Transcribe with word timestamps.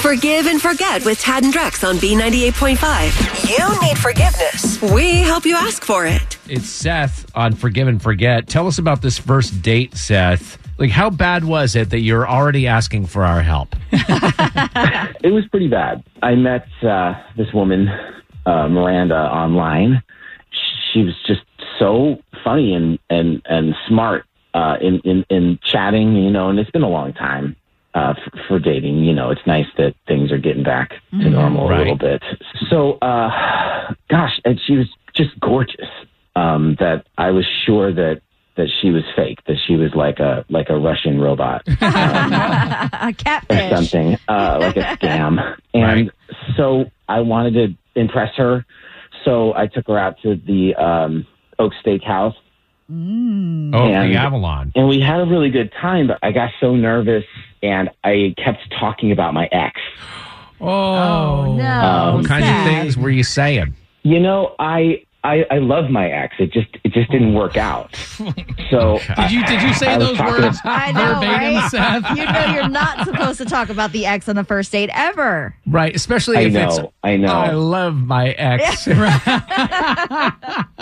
Forgive 0.00 0.46
and 0.46 0.62
forget 0.62 1.04
with 1.04 1.20
Tad 1.20 1.44
and 1.44 1.52
Drex 1.52 1.86
on 1.86 1.96
B98.5. 1.96 3.50
You 3.50 3.86
need 3.86 3.98
forgiveness. 3.98 4.80
We 4.94 5.16
help 5.16 5.44
you 5.44 5.54
ask 5.54 5.84
for 5.84 6.06
it. 6.06 6.38
It's 6.48 6.70
Seth 6.70 7.30
on 7.36 7.52
Forgive 7.52 7.86
and 7.86 8.00
Forget. 8.00 8.46
Tell 8.48 8.66
us 8.66 8.78
about 8.78 9.02
this 9.02 9.18
first 9.18 9.60
date, 9.60 9.94
Seth. 9.94 10.56
Like, 10.78 10.90
how 10.90 11.10
bad 11.10 11.44
was 11.44 11.76
it 11.76 11.90
that 11.90 12.00
you're 12.00 12.26
already 12.26 12.66
asking 12.66 13.06
for 13.06 13.24
our 13.24 13.42
help? 13.42 13.76
It 15.22 15.32
was 15.34 15.46
pretty 15.50 15.68
bad. 15.68 16.02
I 16.22 16.34
met 16.34 16.66
uh, 16.82 17.12
this 17.36 17.52
woman, 17.52 17.88
uh, 18.46 18.68
Miranda, 18.68 19.14
online. 19.16 20.02
She 20.92 21.02
was 21.02 21.14
just 21.26 21.42
so 21.78 22.16
funny 22.42 22.72
and 22.72 22.98
and 23.10 23.42
and 23.44 23.74
smart 23.86 24.24
uh, 24.54 24.76
in 24.80 25.00
in 25.00 25.26
in 25.28 25.58
chatting, 25.62 26.16
you 26.16 26.30
know. 26.30 26.48
And 26.48 26.58
it's 26.58 26.70
been 26.70 26.82
a 26.82 26.88
long 26.88 27.12
time 27.12 27.54
uh, 27.94 28.14
for, 28.14 28.40
for 28.48 28.58
dating. 28.58 29.04
You 29.04 29.12
know, 29.14 29.30
it's 29.30 29.40
nice 29.46 29.66
that 29.78 29.94
things 30.06 30.30
are 30.32 30.38
getting 30.38 30.62
back 30.62 30.90
to 31.12 31.30
normal 31.30 31.70
a 31.72 31.76
little 31.76 31.96
bit. 31.98 32.22
So, 32.70 32.92
uh, 33.02 33.92
gosh, 34.08 34.40
and 34.44 34.60
she 34.66 34.76
was 34.76 34.86
just 35.14 35.38
gorgeous. 35.40 35.88
Um, 36.36 36.76
that 36.78 37.06
I 37.18 37.32
was 37.32 37.44
sure 37.66 37.92
that 37.92 38.20
that 38.56 38.68
she 38.80 38.90
was 38.90 39.02
fake. 39.16 39.38
That 39.48 39.56
she 39.66 39.74
was 39.74 39.90
like 39.96 40.20
a 40.20 40.44
like 40.48 40.68
a 40.70 40.76
Russian 40.76 41.20
robot 41.20 41.62
A 41.66 41.74
catfish, 41.76 43.02
or 43.04 43.12
catfish. 43.14 43.70
something, 43.90 44.16
uh, 44.28 44.58
like 44.60 44.76
a 44.76 44.96
scam. 44.96 45.56
And 45.74 45.82
Right. 45.82 46.10
so 46.56 46.84
I 47.08 47.20
wanted 47.20 47.54
to 47.54 48.00
impress 48.00 48.34
her. 48.36 48.64
So 49.24 49.54
I 49.54 49.66
took 49.66 49.86
her 49.88 49.98
out 49.98 50.16
to 50.22 50.36
the 50.36 50.74
um, 50.76 51.26
Oak 51.58 51.72
Steakhouse 51.84 52.34
Oh, 52.88 52.92
And- 52.92 53.72
the 54.12 54.16
Avalon. 54.16 54.72
and 54.74 54.88
we 54.88 55.00
had 55.00 55.20
a 55.20 55.24
really 55.24 55.50
good 55.50 55.72
time, 55.80 56.06
but 56.08 56.18
I 56.22 56.32
got 56.32 56.50
so 56.60 56.74
nervous 56.74 57.24
and 57.62 57.90
I 58.04 58.34
kept 58.42 58.58
talking 58.78 59.12
about 59.12 59.34
my 59.34 59.46
ex. 59.52 59.78
Oh, 60.60 61.54
no. 61.56 61.64
Um, 61.64 62.14
What 62.16 62.26
kinds 62.26 62.46
sad. 62.46 62.66
of 62.66 62.72
things 62.72 62.96
were 62.96 63.10
you 63.10 63.22
saying? 63.24 63.74
You 64.02 64.20
know, 64.20 64.54
I. 64.58 65.04
I, 65.22 65.44
I 65.50 65.58
love 65.58 65.90
my 65.90 66.08
ex. 66.08 66.34
It 66.38 66.50
just 66.50 66.68
it 66.82 66.94
just 66.94 67.10
didn't 67.10 67.34
work 67.34 67.58
out. 67.58 67.94
So 68.70 68.98
Did 69.16 69.30
you 69.30 69.44
did 69.44 69.60
you 69.60 69.74
say 69.74 69.88
I 69.88 69.98
was 69.98 70.08
those 70.08 70.16
talking 70.16 70.42
words 70.44 70.58
I 70.64 70.92
know, 70.92 71.14
verbatim, 71.20 71.56
right? 71.56 71.70
Seth? 71.70 72.16
You 72.16 72.24
know 72.24 72.54
you're 72.54 72.68
not 72.70 73.04
supposed 73.06 73.36
to 73.36 73.44
talk 73.44 73.68
about 73.68 73.92
the 73.92 74.06
ex 74.06 74.30
on 74.30 74.36
the 74.36 74.44
first 74.44 74.72
date 74.72 74.88
ever. 74.94 75.54
Right, 75.66 75.94
especially 75.94 76.38
I 76.38 76.40
if 76.44 76.54
it's. 76.54 76.78
know, 76.78 76.92
I 77.02 77.16
know. 77.18 77.34
I 77.34 77.50
love 77.50 77.96
my 77.96 78.30
ex. 78.30 78.86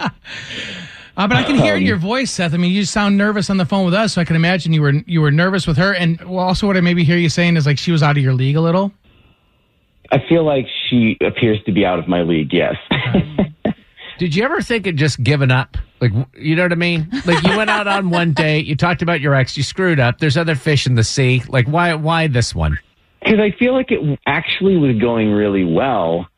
Uh, 1.19 1.27
but 1.27 1.37
I 1.37 1.43
can 1.43 1.57
hear 1.57 1.75
it 1.75 1.79
in 1.79 1.87
your 1.87 1.97
voice, 1.97 2.31
Seth. 2.31 2.55
I 2.55 2.59
mean, 2.59 2.71
you 2.71 2.85
sound 2.85 3.19
nervous 3.19 3.51
on 3.51 3.57
the 3.57 3.65
phone 3.65 3.85
with 3.85 3.93
us, 3.93 4.13
so 4.13 4.21
I 4.21 4.25
can 4.25 4.37
imagine 4.37 4.73
you 4.73 4.83
were 4.83 4.93
you 5.05 5.21
were 5.21 5.33
nervous 5.33 5.67
with 5.67 5.77
her. 5.77 5.93
And 5.93 6.23
also, 6.23 6.69
what 6.69 6.77
I 6.77 6.81
maybe 6.81 7.03
hear 7.03 7.17
you 7.17 7.29
saying 7.29 7.57
is 7.57 7.67
like 7.67 7.77
she 7.77 7.91
was 7.91 8.05
out 8.05 8.17
of 8.17 8.23
your 8.23 8.35
league 8.35 8.55
a 8.55 8.61
little. 8.61 8.93
I 10.13 10.19
feel 10.29 10.45
like 10.45 10.67
she 10.89 11.17
appears 11.21 11.59
to 11.67 11.73
be 11.73 11.85
out 11.85 11.99
of 11.99 12.07
my 12.07 12.23
league. 12.23 12.53
Yes. 12.53 12.77
Did 14.21 14.37
you 14.37 14.45
ever 14.45 14.63
think 14.63 14.87
of 14.87 14.95
just 14.95 15.21
giving 15.23 15.51
up? 15.51 15.77
Like, 16.01 16.13
you 16.37 16.55
know 16.55 16.63
what 16.63 16.73
I 16.73 16.77
mean? 16.77 17.09
Like, 17.27 17.43
you 17.45 17.57
went 17.57 17.69
out 17.69 17.89
on 17.89 18.11
one 18.11 18.33
date, 18.35 18.67
you 18.67 18.77
talked 18.77 19.03
about 19.03 19.21
your 19.21 19.35
ex, 19.35 19.57
you 19.57 19.63
screwed 19.65 19.99
up. 20.01 20.19
There's 20.19 20.37
other 20.37 20.55
fish 20.55 20.87
in 20.87 20.95
the 20.95 21.05
sea. 21.05 21.43
Like, 21.49 21.67
why? 21.67 21.95
Why 21.95 22.29
this 22.29 22.55
one? 22.55 22.79
Because 23.21 23.41
I 23.41 23.51
feel 23.59 23.75
like 23.75 23.91
it 23.91 24.19
actually 24.25 24.77
was 24.77 24.97
going 25.01 25.33
really 25.33 25.65
well, 25.65 26.29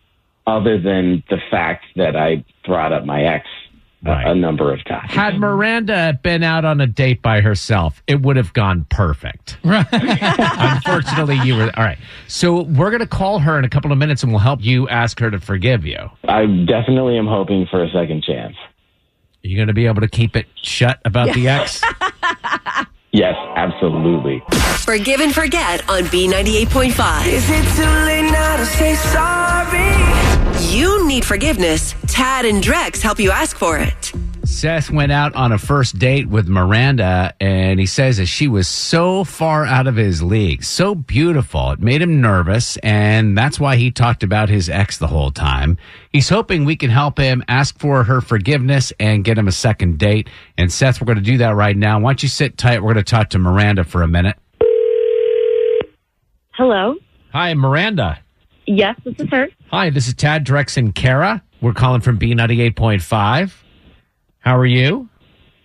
other 0.46 0.80
than 0.80 1.22
the 1.28 1.38
fact 1.50 1.84
that 1.96 2.16
I 2.16 2.44
brought 2.64 2.94
up 2.94 3.04
my 3.04 3.22
ex 3.24 3.46
a- 3.46 3.69
Right. 4.02 4.26
a, 4.28 4.34
number 4.34 4.72
of 4.72 4.82
times. 4.86 5.12
Had 5.12 5.38
Miranda 5.38 6.18
been 6.22 6.42
out 6.42 6.64
on 6.64 6.80
a 6.80 6.86
date 6.86 7.20
by 7.20 7.42
herself, 7.42 8.02
it 8.06 8.22
would 8.22 8.36
have 8.36 8.52
gone 8.54 8.86
perfect. 8.88 9.58
Right. 9.64 9.86
Unfortunately, 9.92 11.38
you 11.44 11.54
were 11.56 11.70
all 11.76 11.84
right. 11.84 11.98
So 12.26 12.62
we're 12.62 12.90
gonna 12.90 13.06
call 13.06 13.38
her 13.40 13.58
in 13.58 13.64
a 13.64 13.68
couple 13.68 13.92
of 13.92 13.98
minutes, 13.98 14.22
and 14.22 14.32
we'll 14.32 14.40
help 14.40 14.62
you 14.62 14.88
ask 14.88 15.20
her 15.20 15.30
to 15.30 15.38
forgive 15.38 15.84
you. 15.84 15.98
I 16.24 16.46
definitely 16.46 17.18
am 17.18 17.26
hoping 17.26 17.66
for 17.70 17.84
a 17.84 17.90
second 17.90 18.24
chance. 18.24 18.56
Are 19.44 19.48
you 19.48 19.56
gonna 19.58 19.74
be 19.74 19.86
able 19.86 20.00
to 20.00 20.08
keep 20.08 20.34
it 20.34 20.46
shut 20.62 20.98
about 21.04 21.34
the 21.34 21.48
ex? 21.56 21.82
Yes, 23.12 23.34
absolutely. 23.56 24.42
Forgive 24.84 25.20
and 25.20 25.34
forget 25.34 25.88
on 25.90 26.04
B98.5. 26.04 27.26
Is 27.26 27.44
it 27.50 27.76
too 27.76 27.82
late 28.06 28.30
now 28.30 28.56
to 28.56 28.66
say 28.66 28.94
sorry? 28.94 30.39
You 30.68 31.06
need 31.06 31.24
forgiveness. 31.24 31.94
Tad 32.06 32.44
and 32.44 32.62
Drex 32.62 33.00
help 33.00 33.18
you 33.18 33.30
ask 33.30 33.56
for 33.56 33.78
it. 33.78 34.12
Seth 34.44 34.90
went 34.90 35.10
out 35.10 35.34
on 35.34 35.52
a 35.52 35.58
first 35.58 35.98
date 35.98 36.28
with 36.28 36.48
Miranda, 36.48 37.32
and 37.40 37.80
he 37.80 37.86
says 37.86 38.18
that 38.18 38.26
she 38.26 38.46
was 38.48 38.68
so 38.68 39.24
far 39.24 39.64
out 39.64 39.86
of 39.86 39.96
his 39.96 40.22
league, 40.22 40.62
so 40.62 40.94
beautiful. 40.94 41.70
It 41.70 41.80
made 41.80 42.02
him 42.02 42.20
nervous, 42.20 42.76
and 42.78 43.38
that's 43.38 43.58
why 43.60 43.76
he 43.76 43.90
talked 43.90 44.22
about 44.22 44.48
his 44.48 44.68
ex 44.68 44.98
the 44.98 45.06
whole 45.06 45.30
time. 45.30 45.78
He's 46.12 46.28
hoping 46.28 46.64
we 46.64 46.76
can 46.76 46.90
help 46.90 47.16
him 47.16 47.42
ask 47.48 47.78
for 47.78 48.04
her 48.04 48.20
forgiveness 48.20 48.92
and 48.98 49.24
get 49.24 49.38
him 49.38 49.48
a 49.48 49.52
second 49.52 49.98
date. 49.98 50.28
And 50.58 50.70
Seth, 50.72 51.00
we're 51.00 51.06
going 51.06 51.18
to 51.18 51.24
do 51.24 51.38
that 51.38 51.54
right 51.54 51.76
now. 51.76 52.00
Why 52.00 52.10
don't 52.10 52.22
you 52.22 52.28
sit 52.28 52.58
tight? 52.58 52.82
We're 52.82 52.92
going 52.92 53.04
to 53.04 53.10
talk 53.10 53.30
to 53.30 53.38
Miranda 53.38 53.84
for 53.84 54.02
a 54.02 54.08
minute. 54.08 54.36
Hello. 56.52 56.96
Hi, 57.32 57.54
Miranda. 57.54 58.18
Yes, 58.66 58.96
this 59.04 59.14
is 59.18 59.28
her. 59.30 59.48
Hi, 59.70 59.90
this 59.90 60.08
is 60.08 60.14
Tad 60.14 60.44
Drex 60.44 60.76
and 60.76 60.92
Kara. 60.94 61.42
We're 61.60 61.74
calling 61.74 62.00
from 62.00 62.18
B98.5. 62.18 63.52
How 64.40 64.58
are 64.58 64.66
you? 64.66 65.08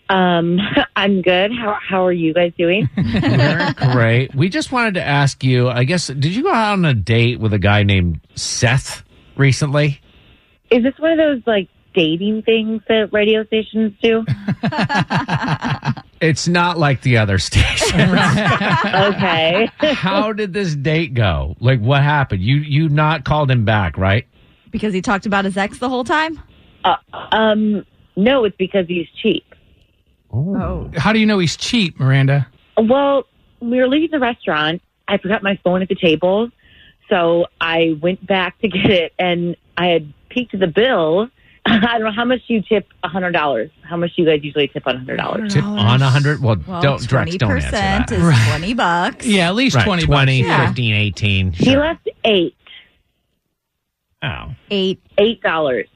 Um, 0.09 0.59
I'm 0.95 1.23
good. 1.23 1.51
How 1.51 1.77
how 1.81 2.05
are 2.05 2.11
you 2.11 2.33
guys 2.33 2.53
doing? 2.57 2.88
Very 2.95 3.73
great. 3.73 4.35
We 4.35 4.49
just 4.49 4.71
wanted 4.71 4.94
to 4.95 5.03
ask 5.03 5.44
you, 5.44 5.69
I 5.69 5.85
guess, 5.85 6.07
did 6.07 6.35
you 6.35 6.44
go 6.44 6.53
out 6.53 6.73
on 6.73 6.85
a 6.85 6.94
date 6.94 7.39
with 7.39 7.53
a 7.53 7.59
guy 7.59 7.81
named 7.81 8.21
Seth 8.35 9.03
recently? 9.35 10.01
is 10.69 10.83
this 10.83 10.94
one 10.97 11.11
of 11.11 11.17
those 11.17 11.41
like 11.45 11.69
dating 11.94 12.44
things 12.44 12.81
that 12.88 13.11
radio 13.11 13.44
stations 13.45 13.94
do? 14.01 14.25
It's 16.21 16.47
not 16.47 16.77
like 16.77 17.01
the 17.01 17.17
other 17.17 17.37
station. 17.39 18.01
Okay. 18.01 19.69
How 19.79 20.31
did 20.33 20.53
this 20.53 20.75
date 20.75 21.13
go? 21.13 21.55
Like 21.59 21.79
what 21.79 22.01
happened? 22.03 22.41
You 22.41 22.57
you 22.57 22.89
not 22.89 23.25
called 23.25 23.51
him 23.51 23.65
back, 23.65 23.97
right? 23.97 24.25
Because 24.71 24.93
he 24.93 25.01
talked 25.01 25.25
about 25.25 25.45
his 25.45 25.57
ex 25.57 25.79
the 25.79 25.89
whole 25.89 26.03
time? 26.03 26.41
uh, 26.83 26.95
um, 27.31 27.85
no, 28.15 28.43
it's 28.45 28.55
because 28.57 28.87
he's 28.87 29.07
cheap. 29.21 29.43
Oh. 30.31 30.91
How 30.97 31.13
do 31.13 31.19
you 31.19 31.25
know 31.25 31.39
he's 31.39 31.55
cheap, 31.57 31.99
Miranda? 31.99 32.47
Well, 32.77 33.25
we 33.59 33.77
were 33.77 33.87
leaving 33.87 34.11
the 34.11 34.19
restaurant. 34.19 34.81
I 35.07 35.17
forgot 35.17 35.41
my 35.43 35.57
phone 35.63 35.81
at 35.81 35.89
the 35.89 35.95
table, 35.95 36.49
so 37.09 37.45
I 37.61 37.97
went 38.01 38.25
back 38.25 38.59
to 38.61 38.67
get 38.67 38.89
it, 38.89 39.13
and 39.17 39.55
I 39.77 39.87
had 39.87 40.13
peeked 40.29 40.57
the 40.59 40.67
bill. 40.67 41.29
I 41.81 41.97
don't 41.97 42.03
know 42.03 42.11
how 42.11 42.25
much 42.25 42.41
you 42.47 42.61
tip 42.61 42.87
a 43.03 43.07
hundred 43.07 43.31
dollars. 43.31 43.71
How 43.81 43.97
much 43.97 44.15
do 44.15 44.21
you 44.21 44.27
guys 44.27 44.43
usually 44.43 44.67
tip 44.67 44.85
on 44.85 44.97
hundred 44.97 45.17
dollars? 45.17 45.53
Tip 45.53 45.63
on 45.63 46.01
a 46.01 46.09
hundred? 46.09 46.41
Well, 46.41 46.57
Well, 46.67 46.81
don't 46.81 47.01
Drex, 47.01 47.37
don't 47.39 47.51
answer 47.53 47.67
20% 47.69 47.71
that. 47.71 48.11
is 48.11 48.21
Right. 48.21 48.47
20 48.59 48.73
bucks. 48.75 49.25
Yeah, 49.25 49.47
at 49.47 49.55
least 49.55 49.75
Right, 49.75 49.85
twenty. 49.85 50.03
20, 50.05 50.41
bucks. 50.43 50.47
Yeah. 50.49 50.67
15, 50.67 50.93
18. 50.95 51.51
He 51.53 51.65
Sure. 51.65 51.79
left 51.79 52.07
eight, 52.23 52.56
Oh. 54.23 54.53
Eight. 54.71 55.00
eight 55.17 55.41
dollars. 55.41 55.88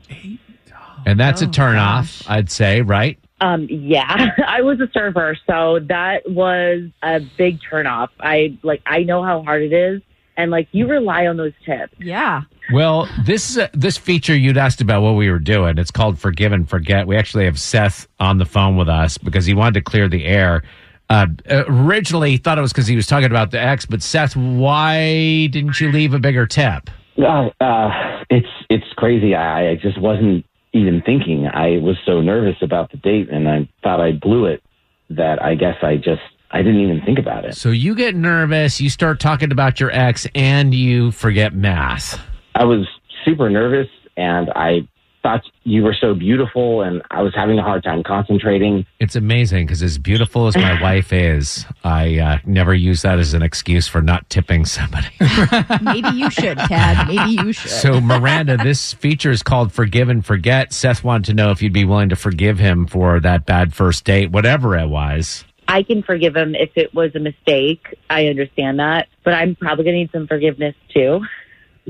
And 1.06 1.20
that's 1.20 1.42
a 1.42 1.46
Oh, 1.48 1.52
turn 1.52 1.76
gosh. 1.76 2.22
off, 2.22 2.30
I'd 2.30 2.50
say, 2.52 2.82
right? 2.82 3.18
Um, 3.42 3.68
yeah, 3.70 4.32
I 4.48 4.62
was 4.62 4.80
a 4.82 4.90
server, 4.94 5.38
so 5.48 5.80
that 5.88 6.30
was 6.30 6.84
a 7.02 7.22
big 7.38 7.60
turnoff. 7.62 8.10
I 8.20 8.58
like, 8.64 8.82
I 8.86 9.04
know 9.04 9.24
how 9.24 9.44
hard 9.44 9.62
it 9.62 9.72
is, 9.74 10.02
and 10.36 10.52
like, 10.52 10.68
you 10.74 10.88
rely 10.88 11.26
on 11.28 11.38
those 11.38 11.54
tips. 11.66 11.94
Yeah. 12.00 12.42
Well, 12.72 13.10
this 13.26 13.50
is 13.50 13.58
a, 13.58 13.70
this 13.74 13.98
feature 13.98 14.36
you'd 14.36 14.58
asked 14.58 14.80
about 14.80 15.02
what 15.02 15.14
we 15.14 15.30
were 15.30 15.40
doing. 15.40 15.78
It's 15.80 15.90
called 15.90 16.20
Forgive 16.20 16.52
and 16.52 16.70
Forget. 16.70 17.08
We 17.08 17.18
actually 17.18 17.46
have 17.46 17.60
Seth 17.60 18.08
on 18.20 18.38
the 18.38 18.46
phone 18.46 18.78
with 18.78 18.90
us 18.90 19.18
because 19.18 19.46
he 19.46 19.56
wanted 19.56 19.74
to 19.76 19.82
clear 19.82 20.08
the 20.08 20.26
air. 20.26 20.64
Uh, 21.10 21.28
originally, 21.50 22.32
he 22.32 22.38
thought 22.38 22.60
it 22.60 22.62
was 22.62 22.72
because 22.72 22.86
he 22.86 22.96
was 22.96 23.08
talking 23.08 23.32
about 23.32 23.50
the 23.50 23.60
ex, 23.60 23.88
but 23.88 24.04
Seth, 24.04 24.36
why 24.36 25.48
didn't 25.48 25.82
you 25.82 25.92
leave 25.92 26.14
a 26.14 26.20
bigger 26.20 26.46
tip? 26.46 26.92
Uh, 27.18 27.50
uh, 27.60 28.24
it's 28.30 28.48
it's 28.70 28.86
crazy. 28.96 29.34
I, 29.34 29.72
I 29.72 29.76
just 29.76 30.00
wasn't 30.00 30.46
even 30.74 31.02
thinking. 31.04 31.48
I 31.48 31.80
was 31.82 31.98
so 32.06 32.22
nervous 32.22 32.58
about 32.62 32.92
the 32.92 32.98
date, 32.98 33.30
and 33.32 33.50
I 33.50 33.68
thought 33.82 34.00
I 34.00 34.12
blew 34.12 34.46
it. 34.46 34.62
That 35.10 35.42
I 35.42 35.56
guess 35.56 35.78
I 35.82 35.96
just 35.96 36.22
I 36.52 36.60
didn't 36.60 36.82
even 36.82 37.02
think 37.04 37.18
about 37.18 37.46
it. 37.46 37.56
So 37.56 37.70
you 37.70 37.96
get 37.96 38.16
nervous, 38.16 38.80
you 38.80 38.92
start 38.92 39.20
talking 39.20 39.52
about 39.52 39.80
your 39.80 39.90
ex, 39.90 40.28
and 40.36 40.76
you 40.76 41.10
forget 41.10 41.56
math. 41.56 42.22
I 42.60 42.66
was 42.66 42.86
super 43.24 43.50
nervous 43.50 43.88
and 44.18 44.50
I 44.54 44.86
thought 45.24 45.42
you 45.64 45.82
were 45.82 45.96
so 46.00 46.14
beautiful 46.14 46.82
and 46.82 47.02
I 47.10 47.22
was 47.22 47.34
having 47.34 47.58
a 47.58 47.62
hard 47.62 47.86
time 47.86 48.04
concentrating. 48.04 48.86
It's 49.00 49.16
amazing 49.16 49.66
because 49.66 49.82
as 49.82 49.98
beautiful 49.98 50.48
as 50.48 50.58
my 50.58 50.82
wife 50.82 51.14
is, 51.14 51.66
I 51.86 52.20
uh, 52.20 52.38
never 52.46 52.74
use 52.74 53.04
that 53.04 53.18
as 53.18 53.34
an 53.34 53.44
excuse 53.44 53.88
for 53.88 54.02
not 54.02 54.30
tipping 54.30 54.66
somebody. 54.66 55.08
Maybe 55.82 56.10
you 56.10 56.30
should, 56.30 56.58
Tad. 56.58 57.08
Maybe 57.08 57.42
you 57.44 57.54
should. 57.54 57.72
so, 57.72 58.02
Miranda, 58.02 58.58
this 58.58 58.94
feature 58.94 59.32
is 59.32 59.42
called 59.42 59.72
Forgive 59.72 60.10
and 60.10 60.26
Forget. 60.26 60.74
Seth 60.74 61.02
wanted 61.02 61.26
to 61.28 61.34
know 61.36 61.52
if 61.52 61.62
you'd 61.62 61.72
be 61.72 61.86
willing 61.86 62.10
to 62.10 62.18
forgive 62.18 62.60
him 62.60 62.88
for 62.88 63.22
that 63.22 63.46
bad 63.46 63.74
first 63.74 64.04
date, 64.04 64.32
whatever 64.32 64.78
it 64.78 64.88
was. 64.88 65.46
I 65.66 65.84
can 65.84 66.04
forgive 66.04 66.36
him 66.36 66.56
if 66.56 66.72
it 66.76 66.94
was 66.94 67.16
a 67.16 67.20
mistake. 67.20 67.96
I 68.10 68.28
understand 68.28 68.80
that, 68.80 69.08
but 69.24 69.34
I'm 69.34 69.56
probably 69.56 69.86
going 69.86 69.94
to 69.94 70.00
need 70.00 70.12
some 70.12 70.28
forgiveness 70.28 70.76
too 70.94 71.22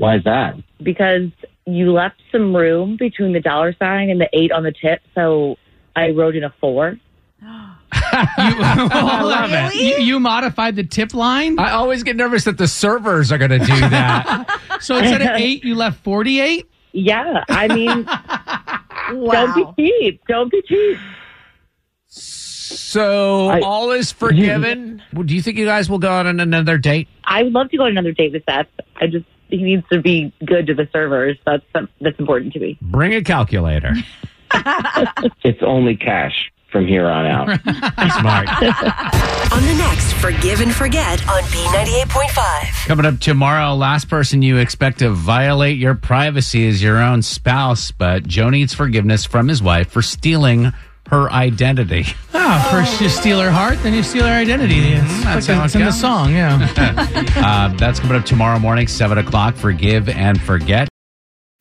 Why 0.00 0.16
is 0.16 0.24
that? 0.24 0.54
because 0.82 1.28
you 1.66 1.92
left 1.92 2.16
some 2.32 2.56
room 2.56 2.96
between 2.96 3.32
the 3.34 3.40
dollar 3.40 3.74
sign 3.78 4.08
and 4.08 4.18
the 4.20 4.28
eight 4.32 4.50
on 4.50 4.62
the 4.62 4.72
tip. 4.72 5.00
So 5.14 5.56
I 5.94 6.10
wrote 6.10 6.34
in 6.34 6.42
a 6.42 6.52
four. 6.58 6.98
I 7.42 9.22
love 9.22 9.50
it. 9.52 9.74
You, 9.74 9.96
you 10.04 10.20
modified 10.20 10.76
the 10.76 10.84
tip 10.84 11.12
line, 11.14 11.58
I 11.58 11.72
always 11.72 12.02
get 12.02 12.16
nervous 12.16 12.44
that 12.44 12.56
the 12.58 12.66
servers 12.66 13.30
are 13.30 13.38
going 13.38 13.50
to 13.50 13.58
do 13.58 13.66
that. 13.66 14.60
so 14.80 14.96
instead 14.96 15.20
of 15.22 15.28
eight, 15.36 15.64
you 15.64 15.74
left 15.74 16.02
forty-eight. 16.02 16.66
Yeah, 16.92 17.44
I 17.48 17.68
mean, 17.68 18.04
don't 19.30 19.76
be 19.76 19.82
cheap. 19.88 20.22
Don't 20.26 20.50
be 20.50 20.62
cheap. 20.62 20.98
so, 22.08 23.48
I- 23.48 23.60
all 23.60 23.92
is 23.92 24.12
forgiven. 24.12 25.02
Well, 25.12 25.24
Do 25.24 25.34
you 25.34 25.42
think 25.42 25.58
you 25.58 25.66
guys 25.66 25.88
will 25.90 25.98
go 25.98 26.12
on 26.12 26.40
another 26.40 26.78
date? 26.78 27.08
I 27.24 27.42
would 27.42 27.52
love 27.52 27.70
to 27.70 27.76
go 27.76 27.84
on 27.84 27.90
another 27.90 28.12
date 28.12 28.32
with 28.32 28.42
Seth. 28.48 28.66
I 28.96 29.06
just 29.06 29.26
he 29.50 29.62
needs 29.62 29.86
to 29.92 30.00
be 30.00 30.32
good 30.44 30.66
to 30.68 30.74
the 30.74 30.88
servers. 30.92 31.36
That's 31.44 31.64
that's 32.00 32.18
important 32.18 32.52
to 32.54 32.60
me. 32.60 32.78
Bring 32.80 33.14
a 33.14 33.22
calculator. 33.22 33.94
It's 35.44 35.62
only 35.62 35.96
cash 35.96 36.50
from 36.70 36.86
here 36.86 37.08
on 37.08 37.26
out. 37.26 37.60
Smart. 38.20 38.48
On 39.52 39.62
the 39.62 39.74
next 39.78 40.12
Forgive 40.14 40.60
and 40.60 40.74
Forget 40.74 41.26
on 41.28 41.42
B98.5. 41.44 42.86
Coming 42.86 43.06
up 43.06 43.18
tomorrow, 43.18 43.74
last 43.74 44.08
person 44.08 44.42
you 44.42 44.58
expect 44.58 45.00
to 45.00 45.10
violate 45.10 45.76
your 45.78 45.94
privacy 45.94 46.64
is 46.64 46.82
your 46.82 46.98
own 46.98 47.22
spouse, 47.22 47.90
but 47.90 48.26
Joe 48.26 48.50
needs 48.50 48.74
forgiveness 48.74 49.24
from 49.24 49.48
his 49.48 49.62
wife 49.62 49.90
for 49.90 50.02
stealing 50.02 50.72
her 51.10 51.30
identity. 51.30 52.04
Oh, 52.34 52.68
first 52.70 53.00
you 53.00 53.08
steal 53.08 53.40
her 53.40 53.50
heart, 53.50 53.78
then 53.82 53.94
you 53.94 54.02
steal 54.02 54.24
her 54.26 54.32
identity. 54.32 54.78
It's, 54.94 55.00
Mm-hmm. 55.04 55.22
that's 55.24 55.48
like 55.48 55.56
how 55.58 55.64
it's 55.64 55.74
in 55.74 55.80
the 55.82 55.86
goes. 55.86 56.00
song. 56.00 56.32
Yeah. 56.32 57.06
Uh, 57.36 57.68
that's 57.76 58.00
coming 58.00 58.16
up 58.16 58.24
tomorrow 58.24 58.58
morning, 58.58 58.86
7 58.86 59.16
o'clock. 59.18 59.54
Forgive 59.54 60.08
and 60.08 60.40
forget. 60.40 60.88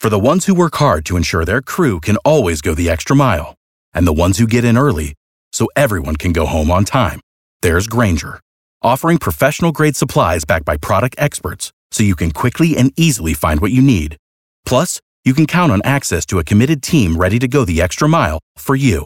For 0.01 0.09
the 0.09 0.19
ones 0.19 0.45
who 0.45 0.53
work 0.53 0.75
hard 0.75 1.05
to 1.05 1.17
ensure 1.17 1.45
their 1.45 1.61
crew 1.61 1.99
can 1.99 2.17
always 2.25 2.61
go 2.61 2.73
the 2.73 2.89
extra 2.89 3.15
mile, 3.15 3.55
and 3.93 4.05
the 4.07 4.13
ones 4.13 4.37
who 4.37 4.47
get 4.47 4.63
in 4.65 4.77
early 4.77 5.13
so 5.51 5.67
everyone 5.75 6.15
can 6.15 6.31
go 6.33 6.45
home 6.45 6.69
on 6.71 6.85
time, 6.85 7.19
there's 7.61 7.87
Grainger, 7.87 8.39
offering 8.81 9.17
professional 9.17 9.71
grade 9.71 9.95
supplies 9.95 10.45
backed 10.45 10.65
by 10.65 10.77
product 10.77 11.15
experts 11.17 11.71
so 11.91 12.03
you 12.03 12.15
can 12.15 12.31
quickly 12.31 12.75
and 12.77 12.91
easily 12.97 13.33
find 13.33 13.59
what 13.61 13.71
you 13.71 13.81
need. 13.81 14.15
Plus, 14.65 14.99
you 15.25 15.33
can 15.33 15.45
count 15.47 15.71
on 15.71 15.81
access 15.83 16.25
to 16.27 16.39
a 16.39 16.43
committed 16.43 16.81
team 16.83 17.17
ready 17.17 17.39
to 17.39 17.47
go 17.47 17.65
the 17.65 17.81
extra 17.81 18.07
mile 18.07 18.39
for 18.57 18.75
you. 18.75 19.05